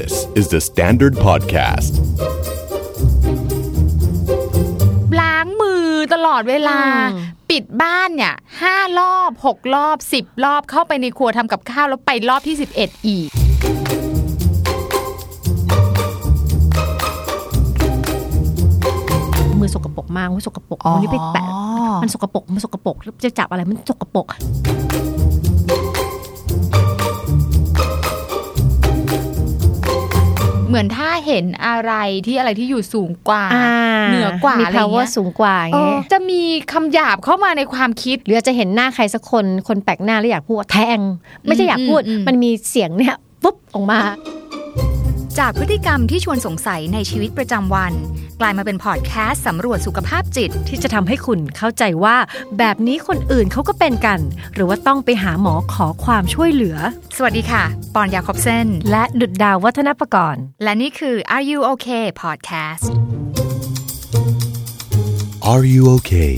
[0.00, 1.92] This is the Standard Podcast.
[5.20, 6.78] ล้างมือตลอดเวลา
[7.50, 13.28] ปิดบ้านเนี่ยห้ารอบหกรอบสิบรอบเข้าไปในครัวทำกับข้าวแล้วไปรอบที่สิบเอ็ดอีก
[19.60, 21.44] มือสกปรกมากมือสกปรกอ๋อวันนี้ไปแตะ
[22.02, 24.26] มันสกปรกมันสกปรกแล้วจะจับอะไรมันสกปรก
[30.72, 31.92] เหมือนถ้าเห็นอะไร
[32.26, 33.44] ที่อะไรที่อยู่สูงกว่า
[34.08, 41.00] เหนือกว่ามีอะไรอย่าง power เงี้ยสูงกว่าอย่างเอเงี้อยจะมีคำหยาบเข้ามาในความคิด หรืออาจจะเห็นหน้าใครสักคนคนแปลกหน้าแล้วอยากพูดว่าแทง
[41.44, 43.98] ไม่ใช่อยากพูดอืมอืมมันมีเสียงเนี่ยปุ๊บออกมา
[45.38, 47.92] จากพฤติกรรมที่ชวนสงสัยในชีวิตประจำวัน
[48.40, 52.16] กลายมาเป็นพอดแคสต์สำรวจสุขภาพจิต ที่จะทำให้คุณเข้าใจว่า
[52.58, 54.20] แบบนี้คนอื่นเขาก็เป็นกัน
[54.54, 56.76] หรือว่าต้องไปหาหมอขอความช่วยเหลือ
[57.16, 57.64] สวัสดีค่ะ
[57.94, 62.84] ปอนด์ ยาคอปเซ่นและดุจดาววัฒนปกรณ์ และนี่คือ Are You Okay Podcast
[65.52, 66.32] Are you okay?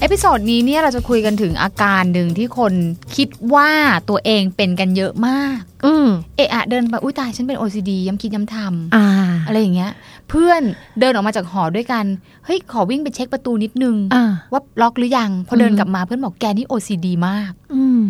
[0.00, 2.72] episode นี้เนี่ยเราจะคุยกันถึงอาการหนึ่งที่คน
[3.16, 3.70] คิดว่า
[4.08, 9.06] ตัวเองเป็นกันเยอะมาก อืมเอะอะเดินไปอุ้ยตายฉันเป็น OCD ย้ำคิดย้ำทำอ่า
[9.46, 9.92] อะไรอย่างเงี้ย
[10.28, 10.62] เพื่อน
[11.00, 12.04] เดินออกมาจากหอด้วยกัน
[12.44, 18.00] เฮ้ยขอวิ่งไปเช็คประตูนิดนึงอ่าว่าล็อกหรือยังพอเดินอืมกลับมาเพื่อนบอกแกนี่ OCD มาก อืม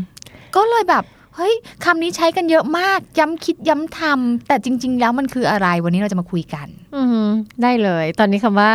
[0.56, 1.04] ก็เลยแบบ
[1.36, 7.26] เฮ้ยคำนี้ใช้กันเยอะมาก ย้ำคิดย้ำทำแต่จริง ๆ แล้วมันคืออะไรวันนี้เราจะมาคุยกันอืม
[7.62, 8.70] ได้เลย ตอนนี้คำว่า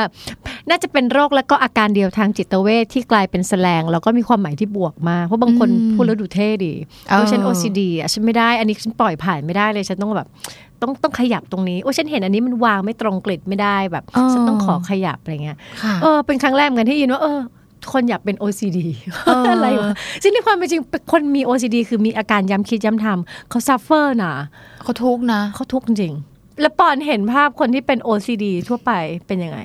[0.69, 6.73] น่าจะเป็นโรคและก็อาการเดียวทางจิตเวชที่กลายเป็นแสลง แล้วก็มีความหมายที่บวกมากเพราะบางคนอืมพูดแล้วดูเท่ดี
[7.09, 10.27] เออโอ้ฉัน OCD อะฉันไม่ได้ อันนี้ฉันปล่อยผ่านไม่ได้เลยฉันต้องแบบ
[10.81, 17.39] ต้องต้องขยับตรงนี้โอ้ฉันเห็นอันนี้มันวางไม่ตรงกริดไม่ได้แบบฉันต้องขอขยับอะไรเงี้ยค่ะเออเป็นครั้งแรกเหมือนกันที่ยินว่าเออ
[17.93, 18.79] คนอยากเป็น OCD
[19.25, 19.91] เออออะไรวะ
[20.23, 24.35] ซึ่งในความเป็นจริงคนมี OCD คือมีอาการย้ำคิดย้ำทำเขาซัฟเฟอร์นะ
[24.83, 26.13] เขาทุกข์นะเขาทุกข์จริง
[26.61, 28.91] แล้วปอนเห็นภาพคนที่เป็น OCD ทั่วไป
[29.27, 29.59] เป็นยังไง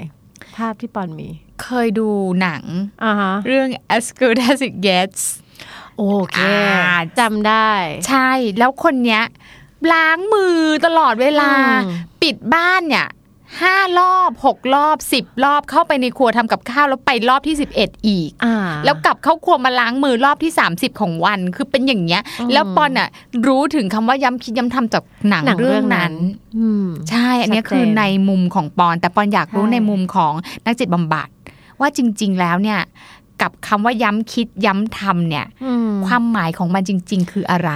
[0.56, 1.28] ภาพที่ปอนมี
[1.62, 2.08] เคยดู
[2.40, 2.62] หนัง
[3.04, 5.22] อ่าฮะเรื่อง As Good as It Gets
[5.96, 7.70] โอเคอ่าจำได้
[8.08, 9.22] ใช่แล้วคนเนี้ย
[9.92, 11.50] ล้างมือตลอดเวลา
[11.84, 11.92] อืม
[12.22, 13.06] ปิดบ้านเนี่ย
[13.60, 23.08] ห้ารอบหกรอบสิบรอบเข้าไปในครัวทำกับข้าวแล้วไปรอบที่สิบเอ็ดอีกอ่าแล้วกลับเข้าครัวมาล้างมือรอบที่30ของวัน คือเป็นอย่างเงี้ยอืมแล้วปอนอะ
[23.46, 30.32] รู้ถึงคำว่าย้ำคิดย้ำทำจากหนังหนังเรื่เรื่อองงนั้นั้นนอืมใช่ อันเนี้ยชัดเจนคือในมุมของปอน แต่ปอนอยากรู้ใช่ในมุมของ
[30.64, 31.28] นักจิตบำบัด
[31.80, 32.80] ว่าจริง ๆ แล้วเนี่ย
[33.42, 37.72] กับคำว่าย้ำคิดย้ำทำเนี่ยอืมความหมายของมันจริง ๆ คืออะไร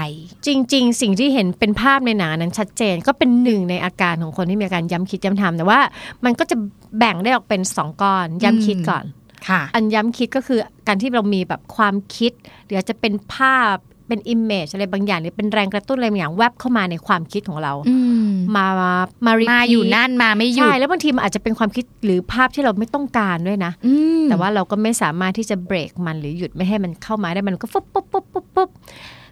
[0.46, 5.80] จริง ๆ สิ่งที่เห็นเป็นภาพในหนังนั้นชัดเจนก็เป็นหนึ่งในอาการของคนที่มีอาการย้ำคิดย้ำทำแต่ว่า
[6.24, 6.56] มันก็จะ
[6.98, 9.04] แบ่งได้ออกเป็นสองก้อนย้ำคิดก่อน
[9.48, 12.32] ค่ะอันย้ำคิดก็คือการที่เรามีแบบความคิด
[12.64, 13.76] หรืออาจจะเป็นภาพ
[14.08, 17.96] เป็นอิมเมจอะไรบางอย่างหรือเป็นแรงกระตุ้นอะไรบางอย่างแวบเข้ามาในความคิดของเราอื
[18.28, 18.92] มมามา
[19.26, 28.70] มา repeat มาอยู่นั่นมาไม่หยุดใช่แล้วบางทีมันอาจจะเป็นความคิดหรือภาพที่เราไม่ต้องการด้วยนะอืมแต่ว่าเราก็ไม่สามารถที่จะเบรกมันหรือหยุดไม่ให้มันเข้ามาได้มันก็ฟุบปุ๊บปุ๊บปุ๊บปุ๊บ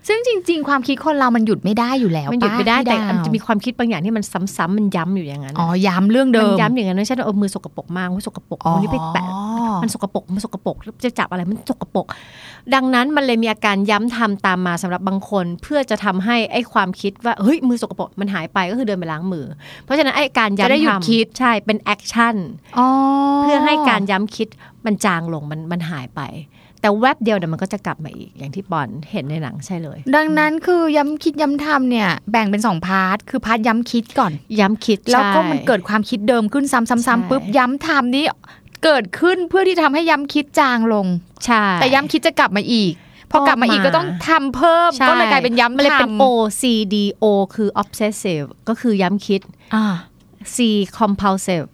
[0.09, 4.25] ซึ่งจริง ๆ ความคิดคนเรามันหยุดไม่ได้อยู่แล้วมันหยุดไม่ได้ป่ะพี่ดาว แต่มันจะมีความคิดบางอย่างที่มัน
[4.57, 9.25] ซ้ำๆมันย้ำอยู่อย่างนั้นอ๋อย้ำเรื่องเดิมันมันย้ำอย่างนั้นไม่ใช่ว่าเออมือสกปรกมากมือสกปรกอ๋อวันนี้ไปแตะ
[9.83, 12.07] มันสกปรกมันสกปรกแล้วจะจับอะไรมันสกปรก
[12.75, 19.47] ดังนั้นมันเลยมีอาการย้ำทำตามมาสำหรับบางคน เพื่อจะทำให้ไอ้ความคิดว่าเฮ้ยมือสกปรกมันหายไปก็คือเดินไปล้างมือ
[19.83, 22.34] เพราะฉะนั้นไอ้การจะได้ย้ำหยุดทำคิดใช่เป็น action
[22.79, 22.89] อ๋อ
[23.43, 24.49] เพื่อให้การย้ำคิด
[24.87, 26.21] มันจางลงมันมันหายไป
[26.82, 38.25] แต่แวบเดียวเดี๋ยวมันก็จะกลับมาอีกอย่างที่ปอนเห็นในหนังใช่เลย ดังนั้นคือย้ำคิดย้ำทำเนี่ยแบ่งเป็นสอง part คือ part ย้ำคิดก่อน ย้ำคิดแล้วก็ใช่มันเกิดความคิดเดิมขึ้นซ้ำใช่ๆๆปุ๊บย้ำทำนี่
[38.84, 41.06] เกิดขึ้นเพื่อที่ทำให้ย้ำคิดจางลง
[41.44, 42.92] ใช่แต่ย้ำคิดจะกลับมาอีก
[43.31, 49.41] พอกลับมาอีกก็ต้องทำเพิ่มใช่ก็เลยกลายเป็นย้ำมันเลยเป็นทำ OCD O คือ obsessive ก็คือย้ำคิด
[49.75, 49.84] อ่า
[50.54, 50.56] C
[50.98, 51.66] compulsive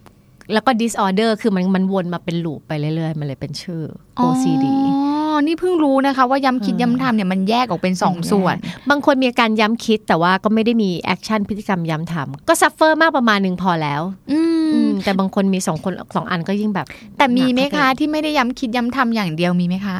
[0.52, 3.82] แล้วก็ disorder คือมันมันวนมาเป็น loop ไปเรื่อยๆ มันเลยเป็นชื่อ
[4.20, 4.96] OCD อ๋
[5.32, 8.54] อ นี่เพิ่งรู้นะคะว่าย้ำคิดย้ำทำเนี่ยมันแยกออกเป็นสองส่วน
[8.90, 14.02] บางคนมีอาการย้ำคิดแต่ว่าก็ไม่ได้มี action พฤติกรรมย้ำทำก็ suffer มากประมาณหนึ่งพอแล้ว
[14.32, 14.40] อื
[14.74, 16.86] อืมมแต่บางคนมีสองคนสองอันก็ยิ่งแบบ
[17.18, 19.96] แต่มีไหมนักคะเข้าปที่ไม่ได้ย้ำคิดย้ำทำอย่างเดียวมีไหมคะ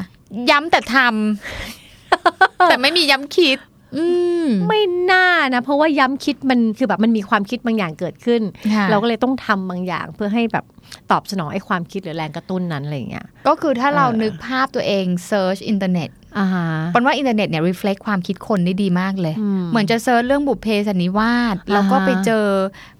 [0.50, 3.78] ย้ำแต่ทำแต่ไม่มีย้ำคิดอืม
[4.69, 4.81] ไม่
[5.11, 8.43] น่านะ เพราะว่าย้ำคิดมันคือแบบมันมีความคิดบางอย่างเกิดขึ้น
[8.75, 10.64] ค่ะเราก็เลยต้องทำบางอย่างเพื่อให้แบบ
[11.11, 22.46] ตอบสนองไอ้ความคิดหรือแรงกระตุ้นนั้นอะไรอย่างเงี้ยก็คือถ้าเราเออนึกภาพตัวเอง search อินเทอร์เน็ตอ่าฮะปอนว่าอินเทอร์เน็ตเนี่ย reflect ความคิดคนได้ดีมากเลยอืมเหมือนจะ search เรื่องบุพเพสันนิวาสแล้วก็อ่าฮะไปเจอ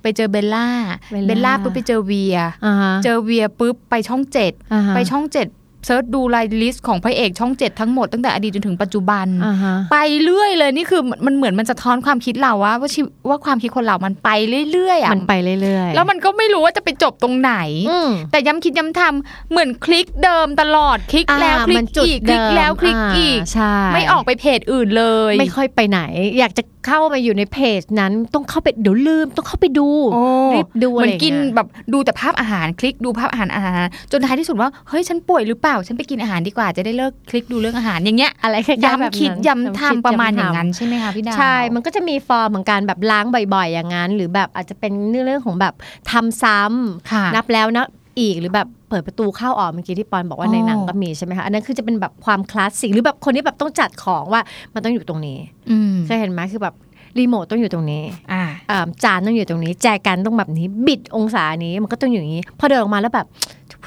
[0.02, 0.69] ไปเจอเบลล่า
[1.11, 2.37] เบลล่า เบลล่าปุ๊บไปเจอเวียร์
[2.67, 5.46] อ่าฮะเจอเวียร์ปุ๊บไปช่องเจ็ดอ่าฮะไปช่องเจ็ด
[5.89, 14.29] search ดูราย list ของพระเอกช่องเจ็ดทั้งหมดตั้งแต่อดีตจนถึงปัจจุบันอ่าฮะไปเรื่อยเลยนี่คือมันเหมือนมันสะท้อนความคิดเราว่าว่าชีวิตว่าความคิดคนเรามันไป
[14.73, 15.32] เรื่อยๆอะมันไป
[15.62, 17.55] เรื่อยๆ แล้วมันก็ไม่รู้ว่าจะไปจบตรงไหน
[17.90, 26.00] อืมแต่ย้ำคิดย้ำทำเหมือนคลิกเดิมตลอดคลิกแล้วอ่าคลิมักนจุดอีกคลิกเดิมแล้วคลิกอ่าอีกใช่ไม่ออกไปเพจอื่นเลย ไม่ค่อยไปไหน
[26.38, 30.25] อยากจะเข้ามาอยู่ในเพจนั้นต้องเข้าไปเดี๋ยวลืมต้องเข้าไปดูโอ้
[30.55, 33.75] รีบดูเหอะไรมือนอย่างกินเงี้ยแบบดูแต่ภาพอาหารคลิกดูภาพอาหารอาหาร
[34.12, 45.75] จนท้ายที่สุดว่าเฮ้ยฉันป่วยหรือเปล่าฉันไปกินอาหารดีกว่าจะได้เลิกคลิกดูเรื่องอาหารอย่างเงี้ยอะไรคล้ายๆแบบย้ำคิดนั้นย้ำทำประมาณอย่างนั้นย้ำทใช่ไหมคะพี่ดาวำใช่มันก็จะมีฟอร์มของการแบบล้างบ่อยๆ อย่างนั้น หรือแบบอาจจะเป็นเรื่องของแบบ
[46.11, 47.87] ทำซ้ำค่ะนับแล้วนะ
[48.21, 54.41] อีกหรือแบบเปิดประตูเข้าออกเมื่อกี้ที่ปอนบอกว่าอ๋อในหนังก็มีใช่ไหมคะอันนั้นคือจะเป็นแบบความคลาสสิกหรือแบบคนที่แบบต้องจัดของว่า
[54.75, 55.39] มันต้องอยู่ตรงนี้
[55.71, 56.75] อืมเคยเห็นไหมคือแบบ
[57.19, 58.03] รีโมทต้องอยู่ตรงนี้
[58.33, 63.27] อ่าอ่าจานต้องอยู่ตรงนี้ แจกันต้องแบบนี้บิดองศานี้มันก็ต้องอยู่อย่างนี้ พอเดินออกมาแล้วแบบ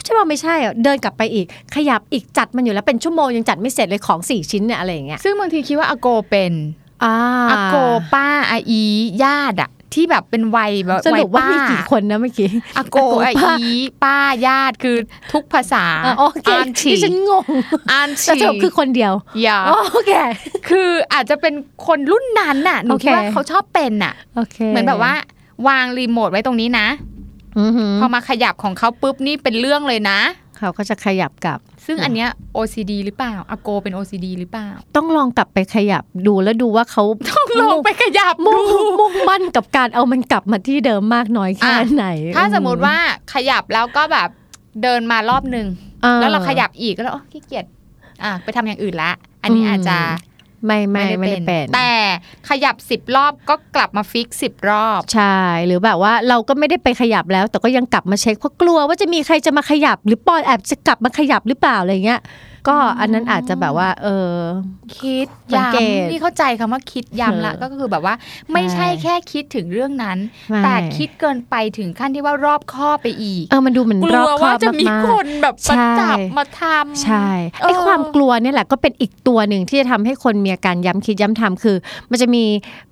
[0.03, 1.45] ใช่ว่าไม่ใช่อะเดินกลับไปอีก
[1.75, 6.53] ขยับอีกจัดมันอยู่แล้วเป็นชั่วโมงยังจัดไม่เสร็จเลยของสี่ชิ้นเนี่ยอะไรอย่างเงี้ยซึ่งบางทีคิดว่าอาโกเป็น
[7.03, 7.15] อ่า
[7.51, 7.75] อาโก
[8.13, 8.81] ป้าอาอี
[9.23, 14.17] ญาติอะที่แบบเป็นวัยแบบสวัรุยปว่าป้ามีกี่คนนะเมื่อกี้อาโกอาโกอาป้าอีป้า
[14.47, 14.97] ญาติคือ
[15.33, 17.45] ทุกภาษาอ่าโอเคนฉีที่ฉันงง
[17.91, 19.13] อันแต่ฉีสรุปคือคนเดียว
[19.43, 19.57] อย่า
[19.93, 20.11] โอเค
[20.69, 21.53] คืออาจจะเป็น
[21.87, 25.13] คนรุ่นนั้นน่ะหนูโอเคคิดว่าเขาชอบเป็นน่ะโอเคเหมือนแบบว่า
[25.67, 27.10] วางรีโมทไว้ตรงนี้นะอือหือ
[28.01, 30.19] พอมาขยับของเขาปุ๊บนี่เป็นเรื่องเลยนะ
[30.57, 42.05] เขาก็จะขยับกลับ ซึ่งอันเนี้ย OCD หรือเปล่าอาโกเป็น OCD หรือเปล่า ต้องลองกลับไปขยับดูแล้วดูว่าเขาต้องลองไปขยับมุ่ดูงมุ่งมั่นกับการเอามันกลับมาที่เดิมมากน้อยแค่อะไหน
[42.35, 42.95] ถ้าสมมติว่า
[43.33, 44.29] ขยับแล้วก็แบบ
[44.83, 45.67] เดินมารอบหนึ่ง
[46.05, 47.65] อ่แล้วเราขยับอีกก็แล้วโอ้ขี้เกียจ
[48.23, 49.11] อะไปทำอย่างอื่นละ
[49.43, 49.97] อันนี้อืมอาจจะ
[50.65, 51.93] ไม่ไม่ไม่ได้เป็น แต่
[52.49, 62.21] ขยับสิบรอบก็กลับมา fix สิบรอบ ใช่ หรือแบบว่าเราก็ไม่ได้ไปขยับแล้ว แต่ก็ยังกลับมาเช็คเพราะกลัวว่าจะมีใครจะมาขยับ หรือปอนแอบจะกลับมาขยับหรือเปล่าอะไรเงี้ย
[62.67, 64.31] ก็อันนั้นอาจจะแบบว่า เออ
[64.97, 68.15] คิดสังเกตย้ำนี่เข้าใจคำว่าคิดย้ำละเออก็คือแบบว่า
[68.53, 70.17] ไม่ใช่แค่คิดถึงเรื่องนั้น
[70.49, 77.27] ไม่แต่คิดเกินไปถึงขั้นที่ว่ารอบคอบไปอีก เออมันดูเหมือนกรลัอบวคอว่าบจะมีมากคนแบบใช่มาจับมาทำใช่
[77.61, 81.75] ไอ้เออความกลัวเนี่ยแหละก็เป็นอีกตัวหนึ่งที่จะทำให้คนมีอาการย้ำคิดย้ำทำคือ
[82.11, 82.43] มันจะมี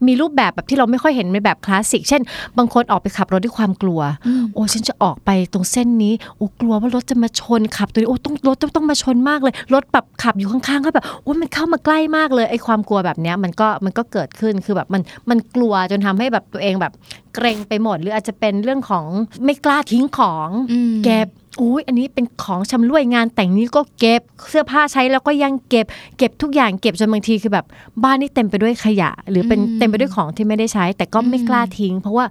[0.07, 2.21] มีรูปแบบแบบที่เราไม่ค่อยเห็นในแบบคลาสสิก เช่น
[2.57, 16.93] บางคนออกไปขับรถด้วยความกลัวอืมโอ้ฉันจะออกไปตรงเส้นนี้โอ้กลัวว่ารถจะมาชนขับตัวนี้โอ้ต้องรถต้องต้องมาชนมากเลยรถแบบขับอยู่ข้างๆก็แบบโอ้มันเข้ามาใกล้มากเลยไอ้ความกลัวแบบเนี้ยมันก็มันก็เกิดขึ้นคือแบบมันมันกลัวจนทำให้แบบตัวเองแบบ
[17.35, 19.05] เกรงไปหมด หรืออาจจะเป็นเรื่องของ
[19.43, 21.27] ไม่กล้าทิ้งของอืมเก็บ
[21.61, 25.85] อุ้ยอันนี้เป็นของชำร่วยงานแต่งนี้ก็เก็บเสื้อผ้าใช้แล้วก็ยังเก็บ
[26.17, 27.65] เก็บทุกอย่างเก็บจนบางทีคือแบบ
[28.03, 32.25] บ้านนี่เต็มไปด้วยขยะ หรือเป็นอืมเต็มไปด้วยของที่ไม่ได้ใช้ แต่ก็ไม่อืมกล้าทิ้ง เพราะว่า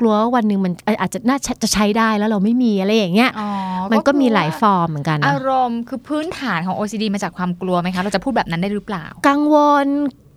[0.00, 3.48] กลัวว่าวันหนึ่งมันอาจจะน่าจะใช้ได้แล้วเราไม่มีอะไรอย่างเงี้ยอ๋อ
[3.92, 9.86] มันก็มีคือหลายฟอร์มเหมือนกันนะอารมณ์คือพื้นฐานของ OCD มาจากความกลัวไหมคะ เราจะพูดแบบนั้นได้หรือเปล่า กังวล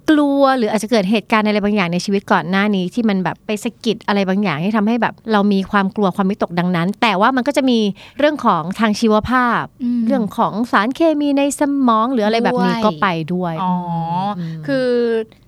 [0.10, 7.80] กลัวหรืออาจจะเกิดเหตุการณ์อะไรบางอย่างในชีวิตก่อนหน้านี้ ที่มันแบบไปสะกิดอะไรบางอย่างที่ทำให้แบบ เรามีความกลัวความวิตกดังนั้น แต่ว่ามันก็จะมี
[8.20, 13.74] เรื่องของทางชีวภาพอืมเรื่องของสารเคมีในสมองหรืออะไรแบบนี้ด้วยก็ไปด้วยอ๋อ
[14.38, 14.88] อมคือ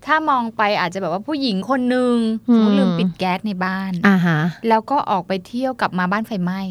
[0.05, 2.15] ถ้ามองไปอาจจะแบบว่าผู้หญิงคนหนึ่ง
[2.49, 6.61] อืมสมมติลืมปิดแก๊สในบ้านอ่าฮะแล้วก็ออกไปเที่ยวกลับมาบ้านไฟไหม้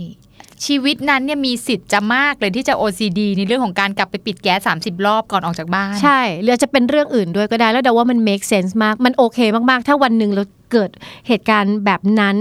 [0.66, 9.38] ชีวิตนั้นเนี่ยมีสิทธิ์จะมากเลยที่จะ OCD ในเรื่องของการกลับไปปิดแก๊ส30 รอบก่อนออกจากบ้าน ใช่หรืออาจจะเป็นเรื่องอื่นด้วยก็ได้ แล้วเดาว่ามัน make sense มาก มันโอเค
[9.70, 10.91] มากๆ ถ้าวันหนึ่งเราเกิด
[11.29, 12.36] เหตุการณ์แบบนั้น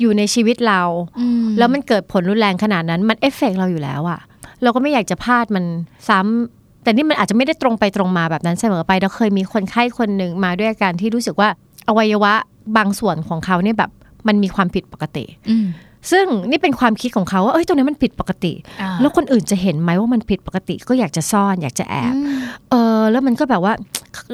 [0.00, 0.82] อยู่ในชีวิตเรา
[1.18, 4.20] อืมแล้วมันเกิดผลรุนแรงขนาดนั้น มันเอฟเฟกเราอยู่แล้วอะ
[4.62, 5.64] เราก็ไม่อยากจะพลาดมัน
[6.08, 11.48] ซ้ำแต่นี่มันอาจจะไม่ได้ตรงไปตรงมาแบบนั้นเสมอไปเราเคยมีคนไข้คนหนึ่งมาด้วยอาการที่รู้สึกว่า
[11.88, 12.34] อวัยวะ
[12.76, 13.90] บางส่วนของเขาเนี่ยแบบ
[14.28, 15.66] มันมีความผิดปกติอืม
[16.10, 22.38] ซึ่งนี่เป็นความคิดของเขาว่าเอ้ยตรงนี้นมันผิดปกติอ่าแล้วคนอื่นจะเห็นไหมว่ามันผิดปกติก็อยากจะซ่อนอยากจะแอบอืม
[22.70, 23.72] เออแล้วมันก็แบบว่า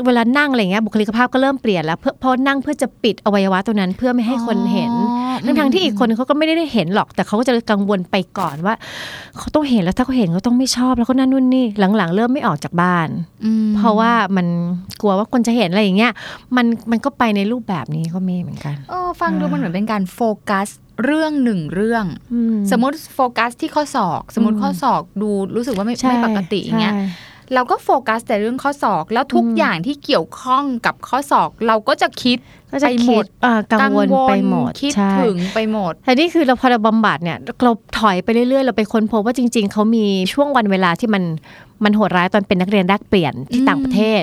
[0.07, 8.75] เวลานั่งอะไรเงี้ยบุคลิกภาพก็เริ่มเปลี่ยนแล้วเพื่อเพราะนั่งเพื่อจะปิดอวัยวะตัวนั้นเพื่อไม่ให้คนเห็นอ๋อทั้งทงๆที่อีกคนนึงเขาก็ไม่ได้เห็นหรอก แต่เขาก็จะกังวลไปก่อนว่า
[9.39, 13.09] เขาต้องเห็นแล้วถ้าเขาเห็นเขาต้องไม่ชอบแล้วก็นั่นนู่นนี่หลังๆ เริ่มไม่ออกจากบ้าน
[13.45, 14.47] อืมเพราะว่ามัน
[15.01, 16.13] กลัวว่าคนจะเห็นอะไรอย่างเงี้ย
[16.57, 20.69] มันมันก็ไปในรูปแบบนี้ก็มีเหมือนกันเออฟังดูมันเหมือนเป็นการโฟกัส
[21.05, 22.41] เรื่องหนึ่งเรื่องอื
[22.71, 27.05] สมมติโฟกัสที่ข้อศอก สมมติข้อศอกดูรู้สึกว่าไม่ใช่ไม่ปกติอย่างเงี้ยใช่
[27.55, 32.39] เราก็โฟกัสแต่เรื่องข้อศอกแล้วทุกอืมอย่างที่เกี่ยวข้องกับข้อศอก เราก็จะคิด
[32.73, 41.23] ก็จะไปหมคิดดอ่ากังวลไปหมดคิดใช่ถึงไปหมดแต่นี่คือเราพอเราบำบัดเนี่ยเราถอยไปเรื่อยๆ เราไปค้นพบว่าจริง ๆเขามีช่วงวันเวลาที่มัน
[41.85, 44.23] มันโหดร้ายตอนเป็นนักเรียนแลกเปลี่ยนที่ต่างประเทศ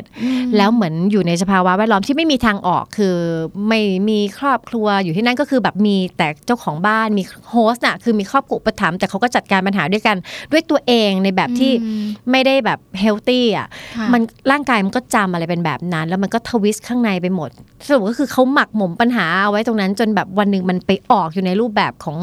[0.57, 3.15] แล้วเหมือนอยู่ในสภาวะแวดล้อมที่ไม่มีทางออกคือ
[3.67, 10.17] ไม่มีครอบครัวอยู่ที่นั่นก็คือแบบมีแต่เจ้าของบ้านมี host น่ะคือมีครอบครัวอุปถัมภ์แต่เขาก็จัดการปัญหาด้วยกัน
[10.51, 11.71] ด้วยตัวเองในแบบที่
[12.31, 14.21] ไม่ได้แบบ healthy อะค่ะมัน
[14.51, 17.49] ร่างกายมันก็จำอะไรเป็นแบบนั้น แล้วมันก็ twist ข้างในไปหมด
[17.87, 22.17] สรุปก็คือเขาหมักหมมปัญหาเอาไว้ตรงนั้น จนแบบวันหนึ่งมันไปออกอยู่ในรูปแบบของ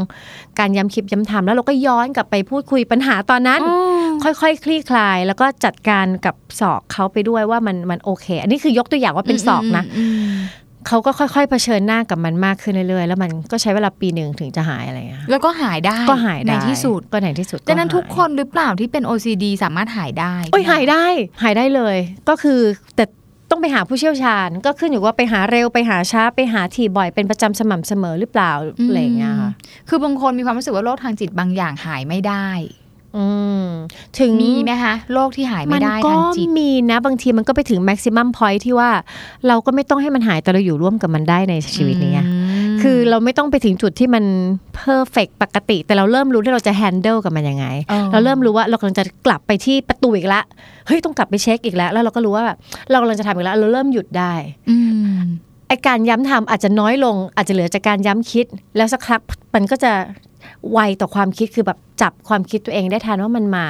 [0.59, 3.61] การย้ำคิดย้ำทำแล้วเราก็ย้อนกลับไปพูดคุยปัญหาตอนนั้น
[4.25, 10.35] ค่อยๆคลี่คลายแล้วก็จัดการกับศอกเขาไปด้วยว่ามันมันโอเค อันนี้คือยกตัวอย่างว่าเป็นศอกนะอืม
[10.89, 21.07] เขาก็ค่อยๆเผชิญหน้ากับมันมากขึ้นเรื่อยๆ แล้วมันก็ใช้เวลาปีหนึ่งถึงจะหายอะไรเงี้ยแล้วก็หายได้ก็หายได้ในที่สุดก็ในที่สุดดังนั้นหายทุกคนหรือเปล่าที่เป็น OCD สามารถหายได้โอ้ยหายได้
[21.43, 21.97] หายได้เลย
[22.29, 22.61] ก็คือ
[22.97, 23.05] แต่
[23.51, 28.53] ต้องไปหาผู้เชี่ยวชาญ ก็ขึ้นอยู่ว่าไปหาเร็วไปหาช้าไปหาถี่บ่อยเป็นประจำสม่ำเสมอหรือเปล่า
[28.87, 29.53] อะไรอย่างเงี้ยค่ะ
[29.89, 32.84] คือบางคนมีความรู้สึกว่าโรคทางจิตบางอย่างหายไม่ได้อืม
[34.19, 38.91] ถึงมีไหมคะโรคที่หายไม่ได้ก็ทางจิตมีนะบางทีมันก็ไปถึง maximum point ที่ว่า
[39.49, 42.35] เราก็ไม่ต้องให้มันหายแต่เราอยู่ร่วมกับมันได้ในชีวิตนี้ไงอื
[42.75, 44.25] มคือเราไม่ต้องไปถึงจุดที่มัน
[44.75, 50.45] perfect ปกติ แต่เราเริ่มรู้ที่เราจะ handle กับมันยังไงออเราเริ่มรู้ว่าเรากำลังจะกลับไปที่ประตูอีกแล้ว
[50.87, 52.57] เฮ้ยต้องกลับไปเช็คอีกแล้ว แล้วเราก็รู้ว่าแบบ
[52.91, 54.35] เรากำลังจะทำอีกแล้ว เราเริ่มหยุดได้
[54.71, 54.77] อื
[55.17, 55.21] ม
[55.69, 59.21] ไอ้การย้ำทำอาจจะน้อยลง อาจจะเหลือจากการย้ำคิด แล้วสักพัก
[59.55, 59.93] มันก็จะ
[60.73, 63.67] ไวต่อความคิดคือแบบจับความคิดตัวเองได้ทันว่ามันมา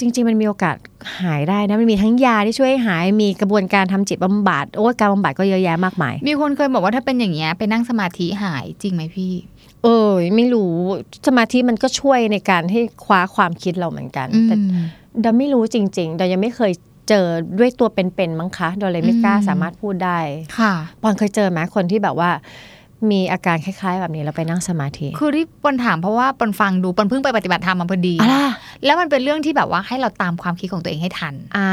[0.00, 0.76] จริง ๆ มันมีโอกาส
[1.22, 9.32] หายได้นะมันมีทั้งยาที่ช่วยให้หายมีกระบวนการทำจิตบำบัดโอ้ยการบำบัดก็เยอะแยะมากมาย มีคนเคยบอกว่าถ้าเป็นอย่างเงี้ยไปนั่งสมาธิหายจริงไหมพี่
[9.84, 10.72] เออไม่รู้
[11.26, 14.56] สมาธิมันก็ช่วยในการให้คว้าความคิดเราเหมือนกันอืมแต่
[15.22, 16.72] เดาไม่รู้จริงๆเดายังไม่เคย
[17.08, 17.26] เจอ
[17.58, 20.18] ด้วยตัวเป็นๆมั้งคะเดาเลยไม่กล้าอืมสามารถพูดได้
[20.58, 20.72] ค่ะ
[21.02, 22.30] ปอนเคยเจอไหมคนที่แบบว่า
[23.10, 28.36] มีอาการคล้ายๆ แบบนี้แล้วไปนั่งสมาธิ คือที่ปอนถามเพราะว่าปอนฟังดูปอนเพิ่งไปปฏิบัติธรรมมาพอดีอะไร
[28.84, 31.72] แล้วมันเป็นเรื่องที่แบบว่าให้เราตามความคิดของตัวเองให้ทัน อ่า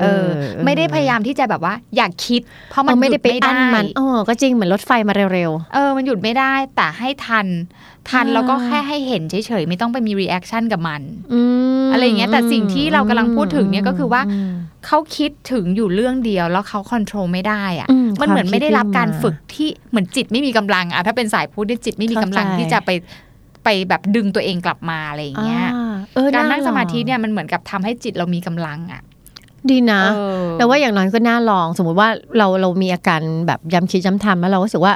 [0.00, 0.26] เออ
[0.64, 2.40] ไม่ได้พยายามที่จะแบบว่า อยากคิด
[2.70, 7.46] เพราะมัมันหยุดไม่ได้ไปอั้นไม่ได้มันเออก็จริงเหมือนรถไฟมาเร็วเออ มันหยุดไม่ได้แต่ให้ทัน
[8.10, 11.40] ทันอ่าแล้วก็แค่ให้เห็นเฉยๆ ไม่ต้องไปมี reaction กับมันๆอื
[11.84, 14.52] มอะไรอย่างเงี้ยแต่สิ่งที่เรากำลังพูดถึงเนี่ยก็คือว่าอืม
[14.86, 22.90] เขาคิดถึงอยู่เรื่องเดียวแล้วเขา control ไม่ได้อะอืมมันเหมือนไม่ได้รับการความคิดฝึกที่เหมือนจิตไม่มีกำลังอะถ้าเป็นสายพุทธเนี่ยจิตไม่มีกำลังเข้าใจที่จะไป
[23.64, 29.02] ไปแบบดึงตัวเองกลับมาอะไรอย่างเงี้ยอ่าเออการนั่งสมาธิเนี่ยมันเหมือนกับทำให้จิตเรามีกำลังอะ
[29.70, 34.94] ดีนะเออแต่ว่าอย่างน้อยก็น่าลอง สมมุติว่าเราเรามีอาการแบบย้ำคิดย้ำทำแล้วเราก็รู้สึกว่า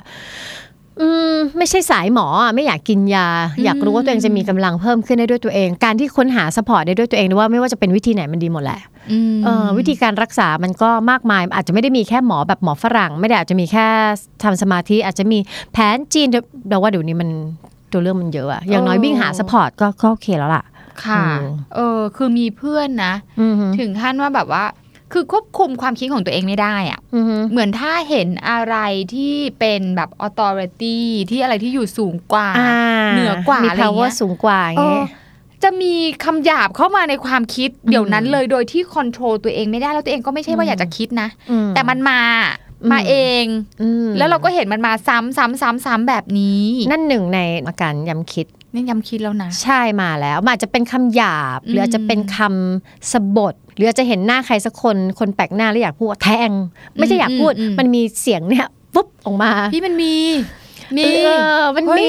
[1.00, 3.28] อืม ไม่ใช่สายหมออะไม่อยากกินยา
[3.64, 8.97] อยากรู้ว่าตัวเองจะมีกำลังเพิ่มขึ้นได้ด้วยตัวเอง การที่ค้นหา support ได้ด้วยตัวเองว่าไม่ว่าจะเป็นวิธีไหนมันดีหมดแหละอืม
[9.44, 13.86] เออวิธีการรักษามันก็มากมาย อาจจะไม่ได้มีแค่หมอแบบหมอฝรั่ง ไม่ได้อาจจะมีแค่
[14.42, 15.38] ทำสมาธิ อาจจะมี
[15.72, 16.28] แผนจีน
[16.68, 17.30] เราว่าเดี๋ยวนี้มัน
[17.92, 20.64] ตัวเรื่องมันเยอะอะอย่างน้อยวิ่งหาสปอร์ตก็ก็โอเคแล้วล่ะ
[21.04, 24.64] ค่ะอืมเออ คือมีเพื่อนนะอือฮึถึงขั้นว่าแบบว่า
[25.12, 28.76] คือควบคุมความคิดของตัวเองไม่ได้อะอือฮึเหมือนถ้าเห็นอะไร
[29.14, 30.96] ที่เป็นแบบ authority
[31.30, 32.72] ที่อะไรที่อยู่สูงกว่าอ่า
[33.12, 35.06] เหนือกว่ามีอะไรอย่างเงี้ power ยสูงกว่าอย่างเอเงี้อย
[35.62, 42.20] จะมีคำหยาบเข้ามาในความคิดเดี๋ยวนั้นเลยโดยที่คอนโทรลตัวเองไม่ได้แล้วตัวเองก็ไม่ใช่ว่าอยากจะคิดนะอืแต่มันมา
[42.82, 43.44] อืมมาเอง
[43.82, 56.50] อืมแล้วเราก็เห็นมันมาซ้ำซ้ำซ้ำซ้ำแบบนี้ นั่นหนึ่งในอาการย้ำคิดนี่ย้ำคิดแล้วนะ ใช่มาแล้วมันอาจจะเป็นคำหยาบ หรืออาจจะเป็นคำสะบทหรืออาจจะเห็นหน้าใครสักคนคนแปลกหน้าแล้วอยากพูดว่าแทง
[56.94, 60.14] ไม่ใช่อยากพูดอืมอืมมันมีเสียงเนี่ยปุ๊บออกมา พี่มันมี
[60.96, 61.30] มีเอ
[61.60, 62.08] อมันเฮ้ย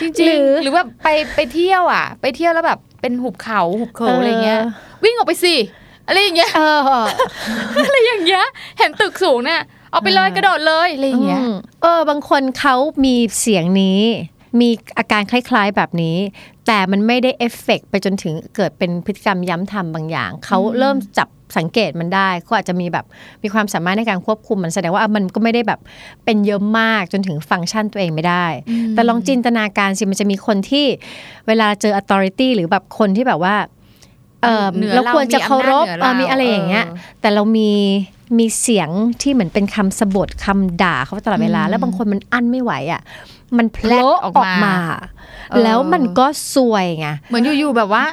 [0.00, 4.60] มีจริงหรือๆหรือว่าไปไปเที่ยวอะ ไปเที่ยวแล้วแบบเป็นหุบเขาหุบเขาอะไรเงี้ย
[5.04, 5.54] วิ่งออกไปสิ
[6.06, 6.80] อะไรอย่างเงี้ยเออ
[7.86, 8.44] อะไรอย่างเงี้ย
[8.78, 14.00] เห็นตึกสูงเนี่ยเอาไปเลยกระโดดเลยอะไรอย่างเงี้ยอืมเออบางคนเขามีเสียงนี้
[14.60, 16.16] มีอาการคล้ายๆแบบนี้
[16.66, 23.04] แต่มันไม่ได้เอฟเฟกต์ไปจนถึงเกิดเป็นพฤติกรรมย้ำทำบางอย่าง เขาเริ่มจับ สังเกตมันได้เขาอาจจะมีแบบ
[23.42, 25.80] มีความสามารถในการควบคุมมันแสดงว่าอะมันก็ไม่ได้แบบ
[26.24, 28.46] เป็นเยอะมากจนถึงฟังก์ชันตัวเองไม่ได้
[28.92, 30.86] แต่ลองจินตนาการสิมันจะมีคนที่
[31.46, 33.54] เวลาเจอ authority หรือแบบคนที่แบบว่า
[34.42, 37.70] เออเหนือเราควรจะเรามีเคารพอำนาจเหนือเออมีเราอะไรอย่างเงี้ยเออแต่เรามี
[38.38, 38.88] มีเสียง
[39.22, 43.02] ที่เหมือนเป็นคำสบทคำด่าเขาตลอดเวลาอืมแล้วบางคนมันอั้นไม่ไหวอะ
[43.58, 44.76] มันแพลแพกล่ออออกกมามา
[45.50, 48.04] เออแล้วมันก็ซวยไงเหมือนอยู่ๆแบบว่า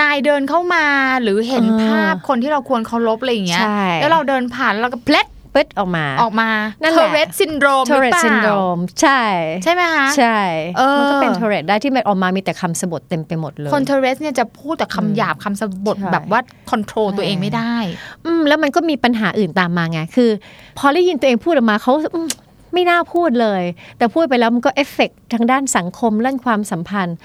[0.00, 0.84] นายเดินเข้ามา
[1.22, 6.50] หรือเห็นเออภาพคนที่เราควรเคารพอะไรอย่างเงี้ยใช่แล้วเราเดินผ่านแล้วเราก็เพลดปึ๊ดออกมาออกมา
[6.82, 9.20] นั่นแหละ Tourette syndrome Tourette syndrome ใช่
[9.64, 10.38] ใช่ไหมคะใช่
[10.78, 17.74] เออมันก็เป็น Tourette ได้ที่มันออกมามีแต่คำสบถเต็มไปหมดเลยคน Tourette เนี่ยจะพูดแต่คำหยาบคำสบถใช่แบบว่า control ตัวเองไม่ได้
[18.24, 20.30] อืมแล้วมันก็มีปัญหาอื่นตามมาไงคือ
[20.78, 22.28] พอได้ยินตัวเองพูดออกมาเขาอืม
[22.76, 23.62] ไม่น่าพูดเลย
[23.98, 27.16] แต่พูดไปแล้วมันก็เอฟเฟกทางด้านสังคมเรื่องความสัมพันธ์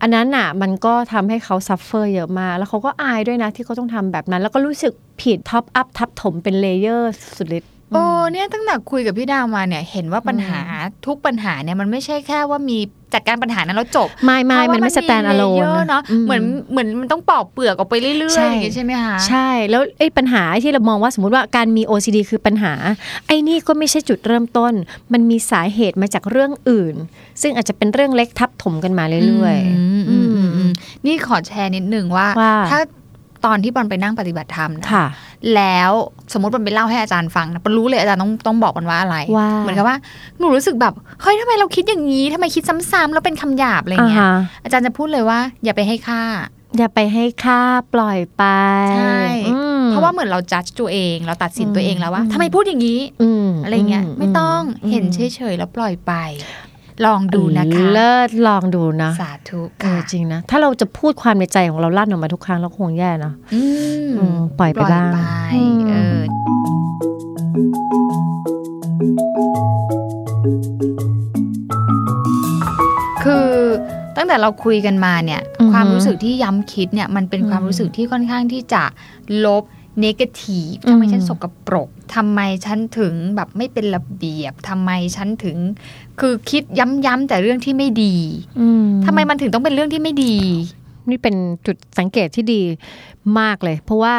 [0.00, 10.60] อันนั้นอะมันก็ทำให้เขา suffer เยอะมาแล้วเขาก็อายด้วยนะที่เขาต้องทำแบบนั้น แล้วก็รู้สึกผิด top up ทับถมเป็น layer สุดฤทธิ์ โอ้เนี่ยตั้งแต่คุยกับพี่ดาวมาเนี่ย เห็นว่าปัญหา
[11.06, 12.78] ทุกปัญหาเนี่ยมันไม่ใช่แค่ว่ามี
[13.14, 22.72] จัดการปัญหานั้นแล้วจบ ไม่ไม่มันไม่ stand alone อะเนาะเหมือนเหมือนมันต้องปอกเปลือกออกไปเรื่อยๆใช่อย่างงี้ใช่ไหมคะใช่ แล้วไอ้ปัญหาที่เรามองว่าสมมติว่าการมี OCD คือปัญหา
[23.26, 24.72] ไอ้นี่ก็ไม่ใช่จุดเริ่มต้น
[25.12, 26.94] มันมีสาเหตุมาจากเรื่องอื่น
[27.42, 30.70] ซึ่งอาจจะเป็นเรื่องเล็กทับถมกันมาเรื่อยอืมอืมอืมอืม
[31.06, 32.80] นี่ขอแชร์นิดนึงว่าว่า ถ้า
[33.44, 35.06] ตอนที่บอลไปนั่งปฏิบัติธรรมนะค่ะ
[35.54, 35.90] แล้ว
[36.32, 39.96] สมมติบอลไปเล่าให้อาจารย์ฟังนะบอลรู้เลยอาจารย์ต้องต้องบอกบอลว่าอะไรว่าเหมือนกับว่า
[40.38, 46.22] หนูรู้สึกแบบเฮ้ยทำไมเราคิดอย่างนี้ทำไมคิดซ้ำๆแล้วเป็นคำหยาบอะไรเงี้ยาฮะอาจารย์จะพูดเลยว่า อย่าไปให้ค่า
[46.78, 47.60] อย่าไปให้ค่า
[47.94, 48.44] ปล่อยไป
[48.96, 56.12] ใช่อืมเพราะว่าเหมือนเราจัดตัวเอง เราตัดสินตัวเองแล้วว่าอืมทำไมพูดอย่างนี้อืมอะไรเงี้ยไม่ต้องเห็นเฉยๆแล้วปล่อยไป
[57.06, 63.62] ลองดูนะคะเลิศลองดูนะสาธุเอค่ะอจริงนะถ้าเราจะพูดความในใจของเราลั่นออกมาทุกครั้งเราคงแย่เนอะอื
[64.08, 65.18] มอืมปล่อยไปบ้างไป
[65.54, 66.20] อืมเออ
[73.24, 73.48] คือ
[74.16, 78.82] ตั้งแต่เราคุยกันมาเนี่ยอือฮึความรู้สึกที่ย้ำคิดเนี่ยมันเป็นความรู้สึกที่ค่อนข้างที่จะ
[79.44, 79.62] ลบ
[80.00, 85.56] เนกาทีฟทำไมฉันสกปรกทำไมฉันถึงแบบไม่เป็นระเบียบทำไมฉันถึง
[86.20, 88.14] คือคิดย้ำๆแต่เรื่องที่ไม่ดี
[88.60, 90.36] อืมทำไมมันถึงต้องเป็นเรื่องที่ไม่ดี
[91.10, 91.36] นี่เป็น
[91.66, 92.62] จุดสังเกตที่ดี
[93.40, 94.14] มากเลย เพราะว่า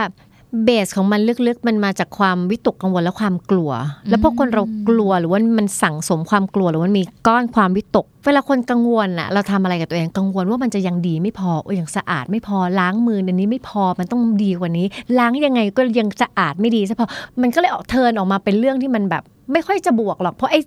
[0.63, 3.71] เบสของมันลึกๆ มันมาจากความวิตกกังวลและความกลัว
[4.09, 14.85] แล้วพอคนเรากลัวหรือว่ามันสั่งสมความกลัวหรือว่ามันมีก้อนความวิตก เวลาคนกังวลอะเราทำอะไรกับตัวเองกังวลว่ามันจะยังดีไม่พอโอ้ยยังสะอาดไม่พอล้างมือในนี้ไม่พอมันต้องดีกว่านี้
[15.19, 17.07] ล้างยังไงก็ยังสะอาดไม่ดีซะพอ
[17.41, 20.59] มันก็เลยออกเทิร์นออกมาเป็นเรื่องที่มันแบบ ไม่ค่อยจะบวกหรอกเพราะไอ้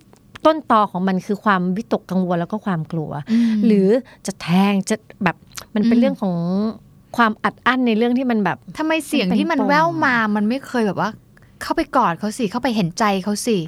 [0.46, 3.10] ต้นตอของมันคือความวิตกกังวลแล้วก็ความกลัว
[3.66, 3.88] หรือ
[4.26, 5.36] จะแทงจะแบบ
[5.74, 6.34] มันเป็นอืมเรื่องของ
[7.16, 11.10] ความอัดอั้นในเรื่องที่มันแบบทำไมเสียงมันเป็นที่มันปมแว่วมามันไม่เคยแบบว่า
[11.62, 13.58] เข้าไปกอดเขาสิเข้าไปเห็นใจเขาสิ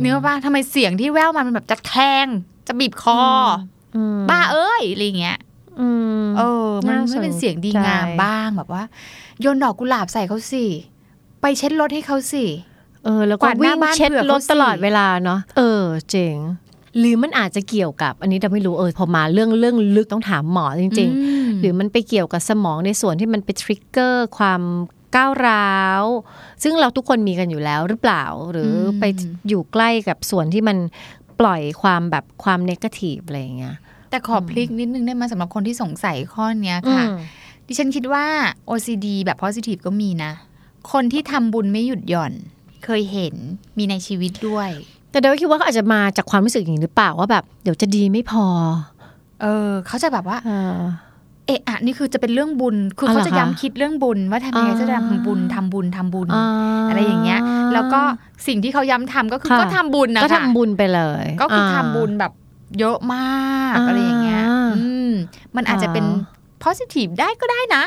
[0.00, 2.26] เนื้อว่าทำไมเสียงที่แว่วมามันแบบจะแทง
[2.66, 3.20] จะบีบคอ
[3.96, 5.38] อมบ้าเอ้ยอะไรอย่างเงี้ย
[5.80, 5.88] อื
[6.22, 8.82] มเออ มันน่าไม่เป็นสนเสียงดีงามใจบ้างแบบว่า
[9.40, 10.64] โยนดอกกุหลาบใส่เขาสิ
[11.40, 12.44] ไปเช็ดรถให้เขาสิ
[13.04, 16.36] เออ แล้วก็กวาดหวิ่น้างบ้านเช็ดเผื่อรเขาถสิตลอดเวลาเนาะเออ เจ๋ง
[16.98, 24.62] หรือมันอาจจะเกี่ยวกับ อันนี้เราไม่รู้เออพอมาเรื่องเรื่องลึกต้องถามหมอจริงอืมๆ หรือมันไปเกี่ยวกับสมองในส่วนที่มันไปทริกเกอร์ความ
[25.16, 26.04] ก้าวร้าว
[26.62, 29.04] ซึ่งเราทุกคนมีกันอยู่แล้วหรือเปล่า หรืออมไป
[29.48, 30.76] อยู่ใกล้กับส่วนที่มัน
[31.40, 33.76] ปล่อยความแบบความเนกาทีฟอะไรอย่างเงี้ย
[34.10, 37.16] แต่ขอพลิกนิดนึงได้ไหมสำหรับคนที่สงสัยข้อเนี้ยค่ะอืม
[37.66, 38.24] ดิฉันคิดว่า
[38.68, 40.32] OCD แบบ positive ก็มีนะ
[40.92, 42.32] คนที่ทำบุญไม่หยุดหย่อน
[42.84, 43.34] เคยเห็น
[43.78, 44.70] มีในชีวิตด้วย
[45.10, 48.46] แต่เดี๋ยวคิดว่าเขาอาจจะมาจากความรู้สึกอย่างนี้หรือเปล่าว่าแบบ เดี๋ยวจะดีไม่พอ
[49.42, 50.38] เออ เขาจะแบบว่า
[51.46, 56.44] เออเอะอะนี่คือจะเป็นเรื่องบุญ คืออ๋อเขาเหรอจะคะย้ำคิดเรื่องบุญ ว่าทำยังไงอ่าจะทำบุญทำบุญทำบุญอ่า
[56.88, 57.40] อะไรอย่างเงี้ย
[57.72, 58.00] แล้วก็
[58.46, 62.32] สิ่งที่เขาย้ำทำก็คือค่ะก็ทำบุญนะคะก็ทำบุญไปเลย ก็คืออาทำบุญแบบ
[62.78, 64.42] เยอะมากอ่าอะไรอย่างเงี้ย
[64.76, 65.10] อืม
[65.56, 66.04] มันอาจจะเป็น
[66.64, 67.84] positive ได้ก็ได้นะ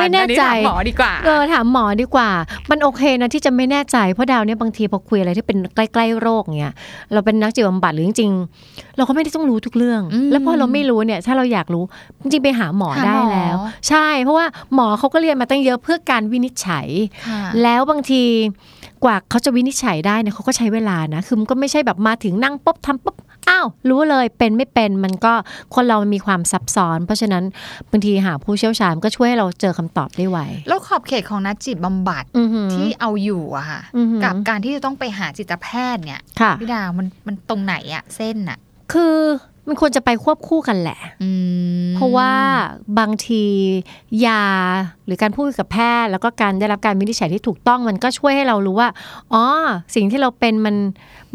[0.00, 2.28] ไม่แน่ใจอัถามหมอดีกว่าเออถามหมอดีกว่า
[2.70, 6.74] มันโอเคนะที่จะไม่แน่ใจเพราะดาวเนี่ยบางทีพอคุยอะไรที่เป็นใกล้ๆโรคเงี้ย
[7.12, 11.84] เราเป็นนักจิตบำบัดหรือจริงๆเราก็ไม่ได้ต้องรู้ทุกเรื่องอืมแล้วพอเราไม่รู้เนี่ยถ้าเราอยากรู้
[12.20, 13.56] จริงๆไปหาหมอหาหมอได้แล้ว
[13.88, 16.86] ใช่ เพราะว่าหมอเขาก็เรียนมาตั้งเยอะเพื่อการวินิจฉัย
[17.26, 18.22] ค่ะแล้วบางที
[19.04, 23.16] กว่าเขาจะวินิจฉัยได้เนี่ยเขาก็ใช้เวลานะคือมันก็ไม่ใช่แบบมาถึงนั่งปุ๊บทำปุ๊บ
[23.50, 25.34] อ้าวรู้เลยเป็นไม่เป็นมันก็
[25.74, 27.44] คนเรามันมีความซับซ้อน เพราะฉะนั้น
[27.90, 38.58] บางทีหาผู้เชี่ยวชาญก็ช่วยให้เราเจอคำตอบได้ไวแล้วขอบเขตของนักจิตบำบัดอือหือที่เอาอยู่อะค่ะอือหือกับการที่จะต้องไปหาจิตแพทย์เนี่ยค่ะพี่ดาวมันมันตรงไหนอะเส้นอะ
[38.92, 39.16] คือ
[39.68, 41.30] มันควรจะไปควบคู่กันแหละอื
[41.88, 42.32] มเพราะว่า
[42.98, 43.44] บางที
[44.26, 44.44] ยา
[45.06, 48.88] หรือการพูดกับแพทย์ แล้วก็การได้รับการวินิจฉัยที่ถูกต้องมันก็ช่วยให้เรารู้ว่า
[49.32, 49.44] อ๋อ
[49.94, 50.76] สิ่งที่เราเป็นมัน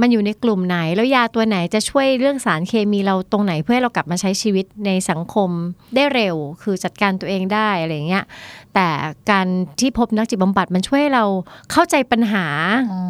[0.02, 5.50] มันอยู่ในกลุ่มไหน แล้วยาตัวไหนจะช่วยเรื่องสารเคมีเราตรงไหนเพื่อให้เรากลับมาใช้ชีวิตในสังคม
[5.96, 8.26] ได้เร็ว คือจัดการตัวเองได้อะไรอย่างเงี้ย
[8.74, 8.88] แต่
[9.32, 9.48] การ
[9.80, 11.26] ที่พบนักจิตบำบัดมันช่วยให้เรา
[11.72, 12.46] เข้าใจปัญหา
[12.92, 13.02] อ๋อ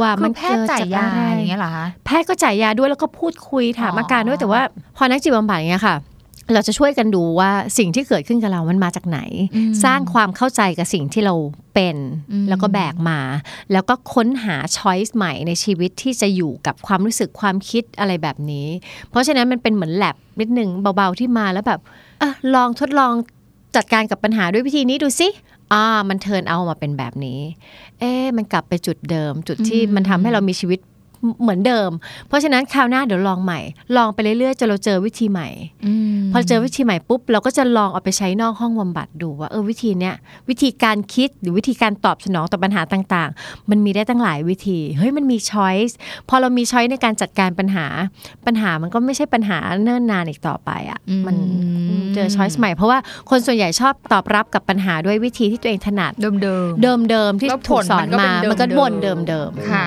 [0.00, 4.61] ว่าคืมัอนแพทย์จ่ายยาเกิดจากอะไรอย่างเงี้ยเหรอคะ แพทย์ก็จ่ายยาด้วยแล้วก็พูดคุยถามอ๋อออาการด้วยแต่ว่า
[4.96, 5.96] พอนักจิตบำบัดอย่างเงี้ยค่ะ
[6.52, 9.20] เราจะช่วยกันดูว่าสิ่งที่เกิดขึ้นกับเรามันมาจากไหน
[9.54, 11.34] อืมสร้างความเข้าใจกับสิ่งที่เรา
[11.74, 11.96] เป็น
[12.32, 13.18] อืมแล้วก็แบกมา
[13.72, 18.66] แล้วก็ค้นหาช้อยส์ใหม่ในชีวิตที่จะอยู่กับความรู้สึกความคิดอะไรแบบนี้
[19.10, 21.80] เพราะฉะนั้นมันเป็นเหมือนแลบนิดหนึ่งเบาๆที่มาแล้วแบบ
[22.22, 23.12] อะลองทดลอง
[23.76, 25.28] จัดการกับปัญหาด้วยวิธีนี้ดูสิ
[25.72, 27.40] อ่ามันเทิร์นเอามาเป็นแบบนี้
[28.00, 30.80] เอ๊ะมันกลับไปจุดเดิม จุดที่มันทำให้เรามีชีวิต
[31.42, 31.90] เหมือนเดิม
[32.28, 33.60] เพราะฉะนั้นคราวหน้าเดี๋ยวลองใหม่
[33.96, 35.48] ลองไปเรื่อยๆจนเราเจอวิธีใหม่
[36.32, 40.14] พอเจอวิธีใหม่ปุ๊บเราก็จะลองเอาไปใช้นอกห้องบำบัดดูว่าเออวิธีเนี้ย
[40.48, 45.96] วิธีการคิดหรือวิธีการตอบสนองต่อปัญหาต่างๆ มันมีได้ตั้งหลายวิธีเฮ้ยมันมีช้อยส์
[46.28, 47.86] พอเรามีช้อยส์ในการจัดการปัญหา
[48.46, 51.36] ปัญหามันก็ไม่ใช่ปัญหาเนิ่นนานอีกต่อไปอะมัน
[52.14, 52.98] เจอช้อยส์ใหม่เพราะว่า
[53.30, 56.56] คนส่วนใหญ่ชอบตอบรับกับปัญหาด้วยวิธีที่ตัวเองถนัดเดิมเดิ
[56.98, 58.92] มเดิมๆที่แล้วผถูกลสอมันนก็มาเป็นมันก็เดิมๆวน
[59.28, 59.86] เดิมๆค่ะ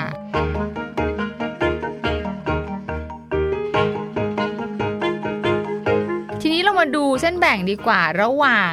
[6.65, 8.71] เรามาดูเส้นแบ่งดีกว่าระหว่าง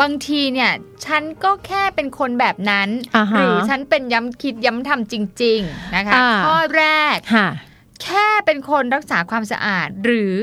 [0.00, 0.70] บางทีเนี่ย
[1.06, 6.84] ฉันก็แค่เป็นคนแบบนั้นอ่าฮะหรือฉันเป็นย้ำคิดย้ำทำจริง ๆ นะคะอ่าข้อแร
[7.14, 7.48] กค่ะ
[8.02, 10.34] แค่เป็นคนรักษาความสะอาด หรือ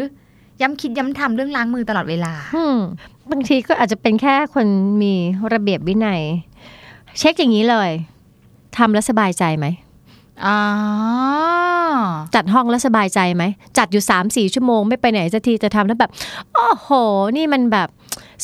[0.61, 2.77] ย้ำคิดย้ำทำเรื่องล้างมือตลอดเวลาอืม
[3.31, 4.67] บางทีก็อาจจะเป็นแค่คน
[5.01, 5.13] มี
[5.53, 6.21] ระเบียบวินัย
[7.19, 7.91] เช็คอย่างนี้เลย
[8.77, 9.82] ทำแล้วสบายใจไหมอ๋อ
[12.35, 13.43] จัดห้องแล้วสบายใจไหม
[13.77, 16.11] จัดอยู่3ามสี่ชั่วโมงไม่ไปไหนสักทีแต่ทำแล้วแบบ
[16.53, 16.89] โอ้โห
[17.37, 17.87] นี่มันแบบ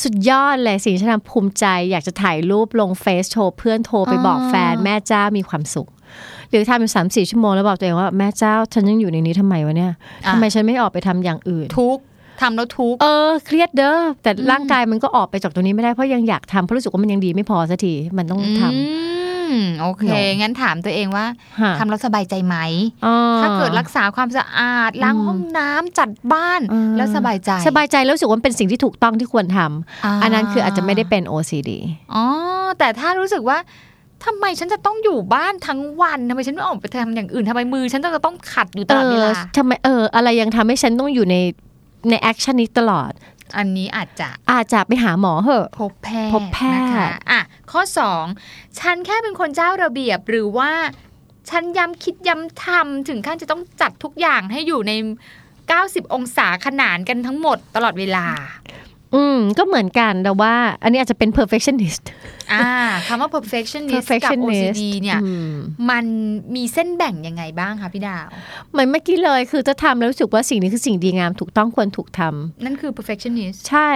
[0.02, 5.88] สุดยอดเลยสิ่งที่ฉันทำภูมิใจ อยากจะถ่ายรูปลงเฟซโชว์เพื่อนโทรไปบอกแฟนแม่เจ้ามีความสุข
[6.50, 9.92] หรือทำอยู่สามสี่ชั่วโมงแล้วบอกตัวเองว่าแม่เจ้าฉันยังอยู่ในนี้ทำไมวะเนี่ย
[10.24, 12.02] อะทำไมฉันไม่ออกไปทำอย่างอื่นทุกข์
[12.40, 18.70] ทำแล้วทุกข์เออเครียดเด้อแต่ร่างกายมันก็ออกไปจากตรงนี้ไม่ได้เพราะยังอยากทำเพราะรู้สึกว่ามันยังดีไม่พอสักทีมันต้องทอื
[19.54, 22.56] มโอเคเนอะงั้นถามตัวเองว่าำฮะทำแล้วสบายใจไหม
[23.04, 31.70] อ๋อถ้าเกิดรักษาความสะอาดล้างห้องน้ำจัดบ้านอืมแล้วสบายใจ สบายใจแล้วรู้สึกว่ามันเป็นสิ่งที่ถูกต้องที่ควรทำอันนั้นคืออาจจะไม่ได้เป็น OCD
[32.14, 32.24] อ๋อ
[32.78, 33.58] แต่ถ้ารู้สึกว่า
[34.24, 41.36] ทำไมฉันจะต้องอยู่บ้านทั้งวันทำไมฉันไม่ออกไปทำอย่างอื่นทำไมมือ ฉันจะต้องขัดอยู่ตเอลอดเวอลาทำไมเอออะไรยังทำให้ฉันต้องอยู่ใน
[42.10, 43.12] ใน action นี้ตลอด
[43.56, 48.24] อันนี้อาจจะอาจจะไปหาหมอเหอะ พบแพทย์พบแพทย์นะคะอะข้อสอง
[48.78, 50.72] ฉันแค่เป็นคนเจ้าระเบียบหรือว่า
[51.50, 54.92] ฉันย้ำคิดย้ำทำถึงขั้นจะต้องจัดทุกอย่างให้อยู่ใน
[55.54, 58.26] 90 องศาขนานกันทั้งหมดตลอดเวลา
[59.14, 62.02] อืมก็เหมือนกันแต่ว่า อันนี้อาจจะเป็น perfectionist
[62.52, 62.68] อ่า
[63.06, 65.52] คำว่า perfectionist กับ perfectionist OCD เนี่ยอืม
[65.90, 66.04] มัน
[66.54, 68.26] มีเส้นแบ่งยังไงบ้างคะพี่ดาว
[68.70, 73.90] เหมือนเมื่อกี้เลยคือจะทำแล้วรู้สึกว่าสิ่งนี้คือสิ่งดีงามถูกต้องควรถูกทำนั่นคือ perfectionist ใช่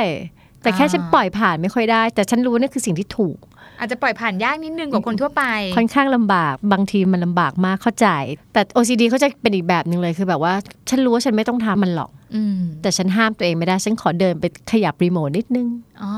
[0.62, 3.36] แต่แค่อ่าฉันปล่อยผ่านไม่ค่อยได้ แต่ฉันรู้ว่านี่คือสิ่งที่ถูก
[3.78, 5.42] อาจจะปล่อยผ่านยากนิดนึงกว่าคนทั่วไป
[5.76, 8.08] ค่อนข้างลำบากบางทีมันลำบากมากเข้าใจ
[8.52, 10.54] แต่ OCD เขาจะเป็นอีกแบบหนึ่งเลยคือแบบว่า
[10.88, 15.66] ฉันรู้ว่าฉันไม่ต้องทำมันหรอกอืมแต่ฉันห้ามตัวเองไม่ได้ฉันขอเดินไปขยับรีโมทนิดนึง
[16.02, 16.12] อ๋อ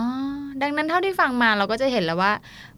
[0.63, 2.33] ดังนั้นเท่าที่ฟังมาเราก็จะเห็นแล้วว่า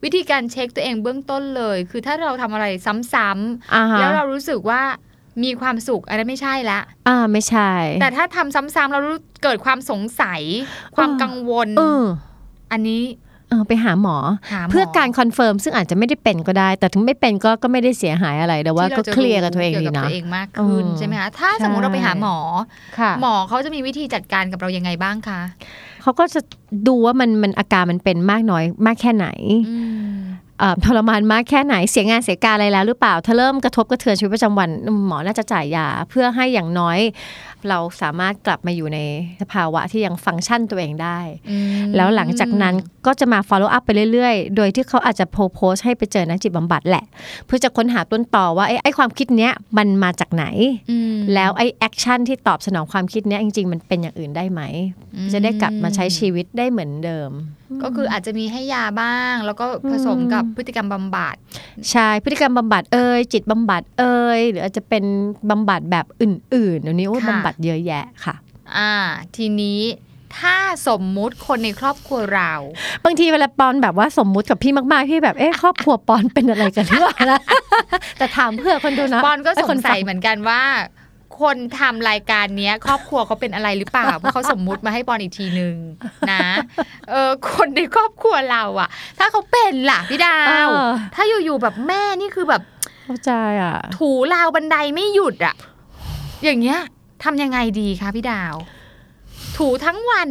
[0.05, 4.83] วิธีการเช็คตัวเองเบื้องต้นเลย คือถ้าเราทำอะไรซ้ำอ่าฮะๆแล้วเรารู้สึกว่า
[5.45, 10.43] มีความสุขอันนั้นไม่ใช่ละอ่าไม่ใช่ แต่ถ้าทำซ้ำๆเรารู้เกิดความสงสัย
[10.97, 12.05] ความกังวลเออ
[12.73, 13.03] อันนี้
[13.51, 14.17] เออไปหาหมอ
[14.53, 22.37] หาหมอ เพื่อการ confirm ซึ่งอาจจะไม่ได้เป็นก็ได้ แต่ถึงไม่เป็นก็ก็ไม่ได้เสียหายอะไรแต่ว่าที่เราก็จะ clear กับตัวเองทีเดียวนะตัวเองมากขึ้นอืมใช่ไหมคะถ้าสมมติใช่เราไปหาหมอ
[22.99, 25.41] ค่ะหมอเขาจะมีวิธีจัดการกับเรายังไงบ้างคะ
[26.03, 26.41] เขาก็จะ
[26.89, 29.29] ดูว่ามันมันอาการมันเป็นมากน้อยมากแค่ไหน
[29.71, 29.79] อื
[30.15, 30.19] ม
[30.59, 34.69] เอ่อทรมานมากแค่ไหนเสียงานเสียการอะไรแล้วหรือเปล่า ถ้าเริ่มกระทบกระเทือนชีวิตประจำวัน
[35.07, 36.99] หมอน่าจะจ่ายยาเพื่อให้อย่างน้อย
[37.69, 38.99] เราสามารถกลับมาอยู่ใน
[39.43, 41.19] สภาวะที่ยังฟังก์ชันตัวเองได้
[41.51, 41.57] อื
[41.89, 42.75] มแล้วหลังจากนั้น
[43.07, 47.05] ก็จะมา follow up ไปเรื่อยๆ โดยที่เขาอาจจะโพสให้ไปเจอนักจิตบำบัดแหละ
[47.47, 50.45] เพื่อจะค้นหาต้นตอว่าไอ้ไอ้ความคิดเนี้ยมันมาจากไหน
[50.91, 54.61] อืมแล้วไอ้ action ที่ตอบสนองความคิดเนี้ยจริงๆ มันเป็นอย่างอื่นได้ไหม
[55.33, 57.31] จะได้กลับมาใช้ชีวิตได้เหมือนเดิม
[57.83, 61.37] ก็คืออาจจะมีให้ยาบ้าง แล้วก็ผสมกับพฤติกรรมบำบัด
[61.91, 65.05] ใช่พฤติกรรมบำบัดเอ่ยจิตบำบัดเอ่ยหรืออาจจะเป็น
[65.51, 68.35] บำบัดแบบอื่นๆเดี๋ยวนี้โอ้ยค่ะบำบัดเยอะแยะค่ะ
[68.77, 68.93] อ่า
[69.37, 69.81] ทีนี้
[70.39, 70.57] ถ้า
[70.89, 72.53] สมมุติคนในครอบครัวเรา
[73.05, 77.41] บางทีเวลาปอนแบบว่าสมมุติกับพี่มากๆพี่แบบเอ๊ะครอบครัวปอนเป็นอะไรกันหรือเปล่านะ
[78.19, 80.63] แต่ถามเพื่อคนดูนะปอนก็สงสัยเหมือนกันว่า
[81.41, 85.75] คนทำรายการเนี้ย ครอบครัวเขาเป็นอะไรหรือเปล่าเพราะเขาสมมุติมาให้ปอนอีกทีนึง
[86.33, 86.47] นะ
[87.11, 90.69] เออคนในครอบครัวเราอะถ้าเขาเป็นล่ะพี่ดาว
[91.15, 92.63] ถ้าอยู่ๆแบบแม่นี่คือแบบ
[93.05, 93.33] เข้าใจ
[93.63, 95.55] อะ ถูราวบันไดไม่หยุดอะ
[96.45, 96.81] อย่างเงี้ย
[97.25, 98.55] ทำยังไงดีคะพี่ดาว
[99.57, 100.29] ถูทั้งวัน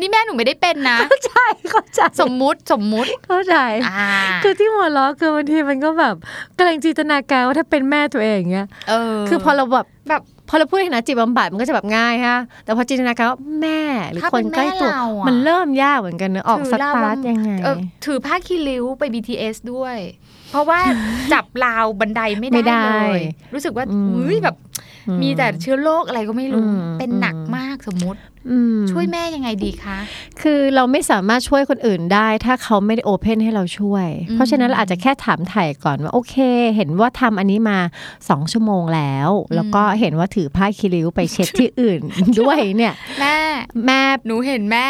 [0.00, 1.32] นี่แม่หนูไม่ได้เป็นนะเข้าใจ
[1.70, 3.56] เข้าใจสมมุติสมมุติเข้าใจ
[3.88, 4.08] อ่า
[4.42, 6.14] คือที่หัวเราะคือบางทีมันก็แบบ
[6.58, 19.96] กำลังจินตนาการว่าถ้าเป็นแม่ตัวเองเงี้ยเออคือพอเราแบบแบบพอเราพูดในฐานะจิตบำบัดมันก็จะแบบง่ายฮะ แต่พอจินตนาการว่าแม่หรือถ้าคเป็นนใกล้ตัวแม่เราอะมันเริ่มยากเหมือนกันเนอะออกถืสอตาเราร์ทยังไงเออถือผ้าคีริ้วไป BTS ด้วย
[20.50, 20.80] เพราะว่า
[21.32, 23.22] จับราวบันไดไม่ไม่ได้ได้เลย
[23.54, 24.56] รู้สึกว่าอืมอุ้ยแบบ
[25.08, 28.37] อืมีแต่เชื้อโรคอะไรก็ไม่รู้อืมเป็นหนักมากสมมุติอืม
[28.90, 29.98] ช่วยแม่ยังไงดีคะ
[30.42, 36.36] คือเราไม่สามารถช่วยคนอื่นได้ ถ้าเขาไม่ได้โอเพนให้เราช่วยอืมเพราะฉะนั้นเราอาจจะแค่ถามไถ่ก่อนว่าโอเค
[36.76, 37.78] เห็นว่าทำอันนี้มา
[38.28, 42.00] สองชั่วโมงแล้ว แล้วก็เห็นว่าถือผ้าคีริ้วไปเช็ดที่อื่น
[42.40, 43.36] ด้วยเนี่ย แม่
[43.86, 44.84] แม่หนูเห็นแม่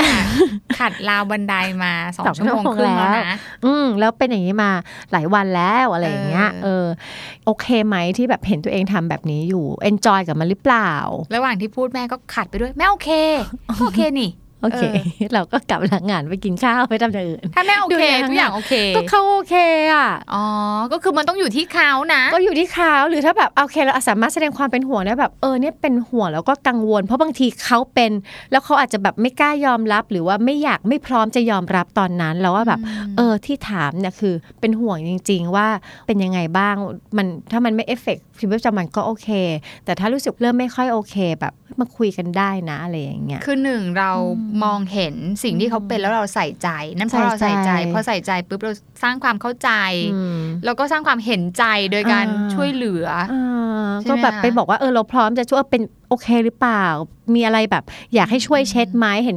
[0.78, 4.70] ขัดราวบันไดมาสองสองชั่วโมงชั่วโมงครึ่งแล้วแล้วนะอืมแล้วเป็นอย่างนี้มา
[5.12, 6.86] หลายวันแล้วอะไรอย่างเงี้ยเออเออ
[7.46, 10.92] โอเคไหมที่แบบเห็นตัวเองทำแบบนี้อยู่ enjoy กับมันหรือเปล่า
[11.34, 13.10] ระหว่างที่พูดแม่ก็ขัดไปด้วยแม่โอเค
[13.80, 14.30] โอเคนี่
[14.62, 14.82] โอเค
[15.34, 19.54] เราก็กลับหลังหันไปกินข้าวไปทำอย่างอื่น ถ้าแม่โอเคดูอย่างนั้นทุกอย่างโอเค ก็เขาโอเค
[19.92, 20.44] อะ อ๋อ
[20.92, 28.12] ก็คือมันต้องอยู่ที่เขานะ ก็อยู่ที่เขาหรือถ้าแบบโอเคเราสามารถแสดงความเป็นห่วงได้แบบเออเนี่ยเป็นห่วงแล้วก็กังวล เพราะบางทีเขาเป็น
[28.50, 32.80] แล้วเขาอาจจะแบบไม่กล้ายอมรับ หรือว่าไม่อยากไม่พร้อมจะยอมรับตอนนั้นแล้วว่าแบบ
[33.16, 35.66] เออที่ถามเนี่ยคือเป็นห่วงจริง ๆ ว่า
[36.06, 36.74] เป็นยังไงบ้าง
[37.16, 39.28] มันถ้ามันไม่เอฟเฟกต์ชีวิตประจำวันก็โอเค
[39.84, 44.10] แต่ถ้ารู้สึกเริ่มไม่ค่อยโอเค แบบ มาคุยกันได้นะอะไรอย่างเงี้ยคือหนึ่งเรา
[44.64, 45.14] มองเห็น
[45.44, 49.70] สิ่งที่เขาเป็นแล้วเราใส่ใจ นั่นเพราะเราใส่ใส่ใจใจพอใส่ใจปุ๊บเราสร้างความเข้าใจ
[50.14, 56.84] อืมแล้วก็สร้างความเห็นใจโดยการอ่าช่วยเหลืออ่าใช่ไหมก็แบบคะไปบอกว่าเออเราพร้อมจะช่วยเป็นโอเคหรือเปล่า
[57.34, 59.36] มีอะไรแบบ อยากให้ช่วยเช็ดไหมเห็น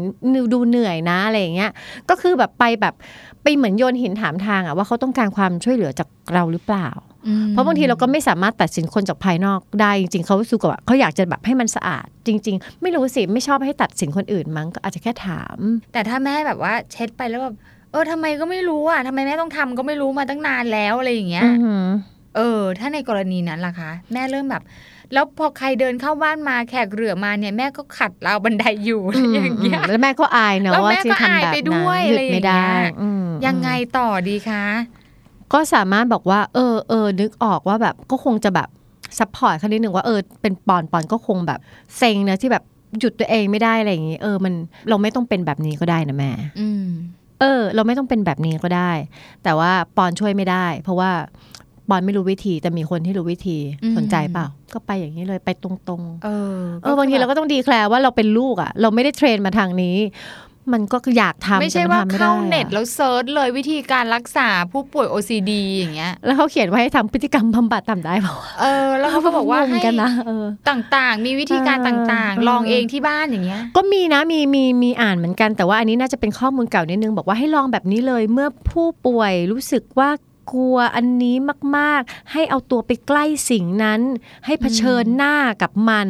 [0.53, 1.71] ดูเหนื่อยนะอะไรอย่างเงี้ย
[2.09, 2.93] ก็คือแบบไปแบบ
[3.43, 7.10] ไปเหมือนโยนหินถามทางอะว่าเขาต้องการความช่วยเหลือจากเราหรือเปล่าอืม
[7.49, 15.57] เพราะบางทีเราก็ไม่สามารถตัดสินคนจากภายนอกได้จริงๆเขารู้สึกว่าเขาอยากจะแบบให้มันสะอาด จริง ๆ ไม่รู้สิไม่ชอบให้ตัดสินคนอื่นมั้งก็อาจจะแค่ถาม
[15.93, 17.55] แต่ถ้าแม่แบบว่าเช็ดไปแล้วแบบ
[17.91, 21.85] เออทำไมก็ไม่รู้อะทำไมแม่ต้องทำก็ไม่รู้มาตั้งนานแล้วอะไรอย่างเงี้ยอือหือ
[22.37, 24.63] เออ ถ้าในกรณีนั้นล่ะคะ แม่เริ่มแบบ
[25.13, 34.65] แล้วพอใครเดินเข้าบ้านมาแขกเหรื่อมาเนี่ยแม่ก็ขัดราวบันไดอยู่อืมอย่างเงี้ยอืมแล้วแม่ก็อายเนอะแล้วว่าแม่ที่ก็ทำอายแบบไปนั้นด้วยหยุดไม่ได้อะไรอย่างเงี้ยอืมยังไงต่อดีคะ
[35.53, 38.69] ก็สามารถบอกว่า เออเออนึกออกว่าแบบก็คงจะแบบ
[39.19, 41.59] support เขานิดหนึ่งว่าเออเป็นปอนปอนก็คงแบบ
[41.97, 42.63] เซ็งนะที่แบบ
[42.99, 44.53] หยุดตัวเองไม่ได้อะไรอย่างงี้ เออมัน
[44.89, 46.85] เราไม่ต้องเป็นแบบนี้ก็ได้นะแม่อืม
[47.41, 48.91] เออ เราไม่ต้องเป็นแบบนี้ก็ได้
[49.43, 51.11] แต่ว่าปอนช่วยไม่ได้ เพราะว่า
[51.89, 59.95] ปอนไม่รู้วิธีแต่มีคนที่รู้วิธีอืมสนใจเปล่า ก็ไปอย่างนี้เลยไปตรงๆ เออเออบางทีเราก็ต้อง declare ว่าเราเป็นลูกอะ เราไม่ได้ train มาทางนี้
[60.73, 80.09] มันก็อยากทำไม่ใช่แต่นว่าทำไม่ได้เข้าอะเน็ตแล้ว search เลยวิธีการรักษาผู้ป่วย OCD อย่างเงี้ย แล้วเขาเขียนว่าให้ทำพฤติกรรมบำบัดทำได้เปล่าเออ แล้วเขาก็บอกว่าให้เหมือนกันนะเออต่างๆ มีวิธีการเออต่างเออๆลองเองที่บ้านอย่างเงี้ย ก็มีนะมีมีมีอ่านเหมือนกันแต่ว่าอันนี้น่าจะเป็นข้อมูลเก่านิดนึง บอกว่าให้ลองแบบนี้เลยเมื่อผู้ป่วยรู้สึกว่า
[80.51, 81.35] กลัวอันนี้
[81.77, 84.01] มากๆ ให้เอาตัวไปใกล้สิ่งนั้น
[84.45, 86.07] ให้เผชิญหน้ากับมัน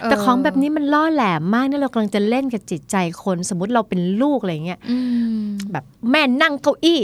[0.00, 4.98] เออแต่ของแบบนี้มันล่อแหลมมากเนี่ยเรากำลังจะเล่นกับจิตใจคน สมมติเราเป็นลูกอะไรเงี้ยอื
[5.40, 7.00] มแบบแม่นั่งเก้าอี้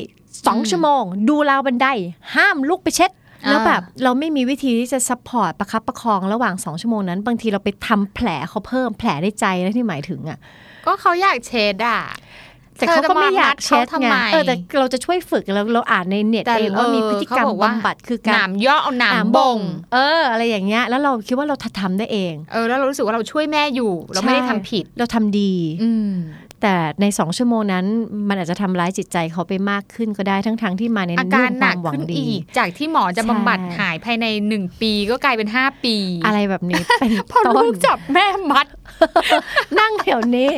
[0.46, 1.86] สองอืมชั่วโมง ดูราวบันได
[2.34, 3.10] ห้ามลุกไปเช็ด
[3.44, 10.38] อ่าแล้วแบบเราไม่มีวิธีที่จะ support ประคับประคองระหว่างสองชั่วโมงนั้น บางทีเราไปทำแผลเขาเพิ่มแผลได้ใจนะที่หมายถึงอะ
[10.86, 12.00] ก็เขาอยากเช็ดอะ
[12.78, 19.58] แต่เขาก็ไม่อยากเช็ดธอจะไงมามัดเขาทำไมเออแต่เราจะช่วยฝึกเราเราอ่านในเน็ตแต่เองว่ามีพฤติกรรมเออเขาบอกว่าบำบัดคือหการนามย่อเอาหนามบ่ง
[19.94, 26.12] เออ อะไรอย่างเงี้ยแล้วเราคิดว่าเราทำได้เองเออแล้วเรารู้สึกว่าเราช่วยแม่อยู่ เราไม่ได้ทำผิดเราทำดีอืม
[26.62, 27.86] แต่ในสองชั่วโมงนั้น
[28.28, 38.66] มันอาจจะทำร้ายจิตใจเขาไปมากขึ้นก็ได้ทั้งทงๆที่มาในอาการเรื่องหคนัวากมหวังขึ้นดีอีก จากที่หมอจะใช่บำบัดหายภายในหนึ่งปีก็กลายเป็นห้าปี อะไรแบบนี้เป็นพอต้ลูนกจับแม่มัด
[39.80, 40.50] นั่งแถวนี้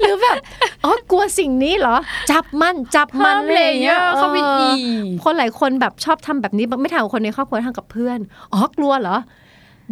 [0.00, 0.36] หรือแบบ
[0.84, 1.96] อ๋อกลัวสิ่งนี้เหรอ
[2.30, 4.76] จับมันจับมันเพิ่มอะไรอย่างเงี้ย layer เข้าไปอีก
[5.20, 8.18] เคนหลายคนแบบชอบทำแบบนี้ไม่ทำกับคนในครอบครัวทำกับเพื่อน
[8.52, 9.18] อ๋อกลัวเหรอ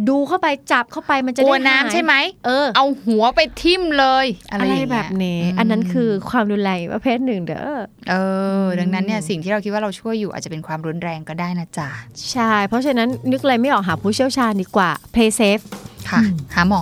[0.09, 2.13] ดูเข้าไปจับเข้าไปมันจะกได้ลัวน้ำายใช่ไหม
[2.45, 7.79] เออเอาหัวไปทิ่มเลย อะไรอะไรอย่างแบเงี้ยบนี้มอันนั้นคือความรุนแรงอีกประเภทหนึ่งเด้อ
[8.09, 8.15] เอ
[8.63, 11.89] อ ดังนั้นเนี่ยสิ่งที่เราคิดว่าเราช่วยอยู่อาจจะเป็นความรุนแรงก็ได้นะจ๊ะ
[12.31, 15.63] ใช่ เพราะฉะนั้นนึกอะไรไม่ออกหาผู้เชี่ยวชาญดีกว่า play safe
[16.09, 16.21] ค่ะ
[16.55, 16.81] หาหมอ